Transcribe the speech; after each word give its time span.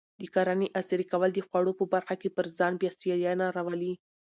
د 0.21 0.23
کرنې 0.35 0.67
عصري 0.79 1.05
کول 1.11 1.29
د 1.33 1.39
خوړو 1.47 1.71
په 1.79 1.85
برخه 1.93 2.15
کې 2.21 2.29
پر 2.35 2.45
ځان 2.57 2.73
بسیاینه 2.81 3.45
راولي. 3.55 3.93